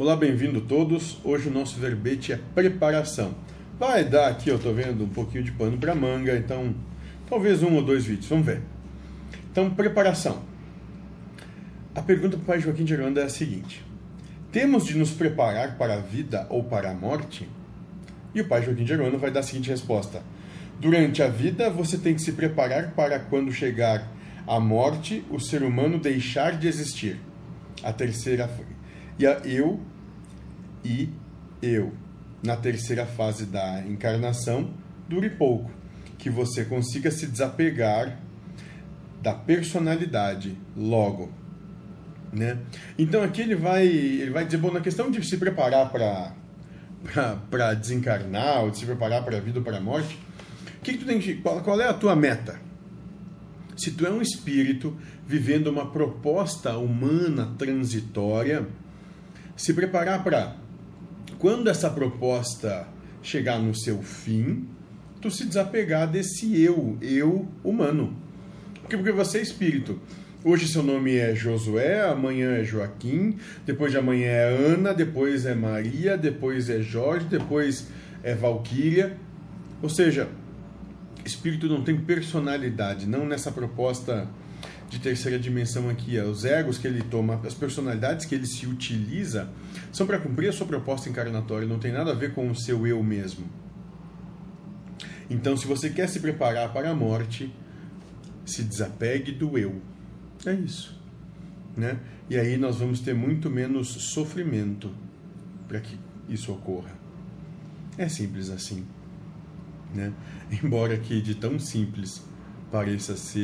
Olá, 0.00 0.16
bem-vindo 0.16 0.62
todos. 0.62 1.18
Hoje 1.22 1.50
o 1.50 1.52
nosso 1.52 1.78
verbete 1.78 2.32
é 2.32 2.40
preparação. 2.54 3.34
Vai 3.78 4.02
dar 4.02 4.28
aqui, 4.28 4.48
eu 4.48 4.58
tô 4.58 4.72
vendo 4.72 5.04
um 5.04 5.08
pouquinho 5.10 5.44
de 5.44 5.52
pano 5.52 5.76
para 5.76 5.94
manga, 5.94 6.34
então 6.38 6.74
talvez 7.28 7.62
um 7.62 7.74
ou 7.74 7.82
dois 7.82 8.06
vídeos, 8.06 8.26
vamos 8.26 8.46
ver. 8.46 8.62
Então, 9.52 9.68
preparação. 9.68 10.42
A 11.94 12.00
pergunta 12.00 12.38
para 12.38 12.42
o 12.42 12.46
pai 12.46 12.60
Joaquim 12.60 12.82
de 12.82 12.94
Aranda 12.94 13.20
é 13.20 13.24
a 13.24 13.28
seguinte: 13.28 13.84
Temos 14.50 14.86
de 14.86 14.96
nos 14.96 15.10
preparar 15.10 15.76
para 15.76 15.96
a 15.96 16.00
vida 16.00 16.46
ou 16.48 16.64
para 16.64 16.90
a 16.90 16.94
morte? 16.94 17.46
E 18.34 18.40
o 18.40 18.48
pai 18.48 18.62
Joaquim 18.62 18.84
de 18.84 18.94
Aranda 18.94 19.18
vai 19.18 19.30
dar 19.30 19.40
a 19.40 19.42
seguinte 19.42 19.68
resposta: 19.68 20.22
Durante 20.80 21.22
a 21.22 21.28
vida, 21.28 21.68
você 21.68 21.98
tem 21.98 22.14
que 22.14 22.22
se 22.22 22.32
preparar 22.32 22.92
para 22.92 23.18
quando 23.18 23.52
chegar 23.52 24.10
a 24.46 24.58
morte, 24.58 25.22
o 25.28 25.38
ser 25.38 25.62
humano 25.62 25.98
deixar 25.98 26.58
de 26.58 26.68
existir. 26.68 27.20
A 27.82 27.92
terceira 27.92 28.48
e 29.20 29.26
a 29.26 29.40
eu 29.44 29.78
e 30.84 31.10
eu. 31.62 31.92
Na 32.42 32.56
terceira 32.56 33.04
fase 33.04 33.44
da 33.44 33.82
encarnação, 33.86 34.70
dure 35.06 35.28
pouco, 35.28 35.70
que 36.16 36.30
você 36.30 36.64
consiga 36.64 37.10
se 37.10 37.26
desapegar 37.26 38.18
da 39.22 39.34
personalidade 39.34 40.56
logo. 40.74 41.30
Né? 42.32 42.58
Então 42.98 43.22
aqui 43.22 43.42
ele 43.42 43.54
vai, 43.54 43.86
ele 43.86 44.30
vai 44.30 44.46
dizer, 44.46 44.56
bom, 44.56 44.72
na 44.72 44.80
questão 44.80 45.10
de 45.10 45.22
se 45.26 45.36
preparar 45.36 45.90
para 47.50 47.74
desencarnar, 47.74 48.62
ou 48.64 48.70
de 48.70 48.78
se 48.78 48.86
preparar 48.86 49.22
para 49.22 49.36
a 49.36 49.40
vida 49.40 49.58
ou 49.58 49.64
para 49.64 49.76
a 49.76 49.80
morte, 49.80 50.18
que, 50.82 50.92
que 50.92 50.98
tu 50.98 51.06
tem 51.06 51.20
que, 51.20 51.34
qual, 51.36 51.60
qual 51.60 51.80
é 51.80 51.88
a 51.88 51.94
tua 51.94 52.16
meta? 52.16 52.58
Se 53.76 53.92
tu 53.92 54.06
é 54.06 54.10
um 54.10 54.20
espírito 54.20 54.96
vivendo 55.26 55.68
uma 55.68 55.90
proposta 55.90 56.76
humana 56.76 57.54
transitória, 57.58 58.66
se 59.60 59.74
preparar 59.74 60.24
para 60.24 60.56
quando 61.38 61.68
essa 61.68 61.90
proposta 61.90 62.88
chegar 63.22 63.58
no 63.58 63.74
seu 63.74 64.02
fim, 64.02 64.66
tu 65.20 65.30
se 65.30 65.44
desapegar 65.44 66.10
desse 66.10 66.58
eu, 66.58 66.96
eu 67.02 67.46
humano. 67.62 68.16
Porque, 68.80 68.96
porque 68.96 69.12
você 69.12 69.36
é 69.36 69.42
espírito. 69.42 70.00
Hoje 70.42 70.66
seu 70.66 70.82
nome 70.82 71.14
é 71.14 71.34
Josué, 71.34 72.08
amanhã 72.08 72.52
é 72.52 72.64
Joaquim, 72.64 73.36
depois 73.66 73.92
de 73.92 73.98
amanhã 73.98 74.28
é 74.28 74.48
Ana, 74.48 74.94
depois 74.94 75.44
é 75.44 75.54
Maria, 75.54 76.16
depois 76.16 76.70
é 76.70 76.80
Jorge, 76.80 77.26
depois 77.26 77.88
é 78.22 78.34
Valquíria. 78.34 79.18
Ou 79.82 79.90
seja, 79.90 80.30
espírito 81.22 81.68
não 81.68 81.84
tem 81.84 81.98
personalidade, 81.98 83.06
não 83.06 83.26
nessa 83.26 83.52
proposta 83.52 84.26
de 84.90 84.98
terceira 84.98 85.38
dimensão 85.38 85.88
aqui. 85.88 86.18
É 86.18 86.24
os 86.24 86.44
egos 86.44 86.76
que 86.76 86.86
ele 86.86 87.00
toma, 87.02 87.40
as 87.46 87.54
personalidades 87.54 88.26
que 88.26 88.34
ele 88.34 88.46
se 88.46 88.66
utiliza, 88.66 89.48
são 89.92 90.06
para 90.06 90.18
cumprir 90.18 90.48
a 90.48 90.52
sua 90.52 90.66
proposta 90.66 91.08
encarnatória, 91.08 91.66
não 91.66 91.78
tem 91.78 91.92
nada 91.92 92.10
a 92.10 92.14
ver 92.14 92.34
com 92.34 92.50
o 92.50 92.56
seu 92.56 92.86
eu 92.86 93.02
mesmo. 93.02 93.48
Então, 95.30 95.56
se 95.56 95.66
você 95.66 95.88
quer 95.88 96.08
se 96.08 96.18
preparar 96.18 96.72
para 96.72 96.90
a 96.90 96.94
morte, 96.94 97.54
se 98.44 98.64
desapegue 98.64 99.30
do 99.30 99.56
eu. 99.56 99.80
É 100.44 100.52
isso. 100.52 101.00
Né? 101.76 102.00
E 102.28 102.36
aí 102.36 102.56
nós 102.56 102.78
vamos 102.78 102.98
ter 102.98 103.14
muito 103.14 103.48
menos 103.48 103.88
sofrimento 104.12 104.92
para 105.68 105.80
que 105.80 105.96
isso 106.28 106.52
ocorra. 106.52 106.90
É 107.96 108.08
simples 108.08 108.50
assim. 108.50 108.84
Né? 109.94 110.12
Embora 110.64 110.98
que 110.98 111.22
de 111.22 111.36
tão 111.36 111.60
simples 111.60 112.24
pareça 112.72 113.16
ser 113.16 113.40